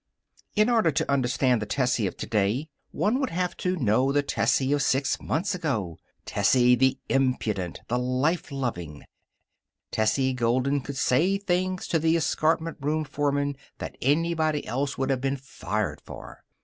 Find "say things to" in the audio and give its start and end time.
10.97-11.99